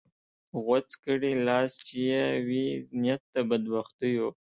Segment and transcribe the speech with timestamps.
[0.63, 2.65] غوڅ کړې لاس چې یې وي
[3.01, 4.27] نیت د بدبختیو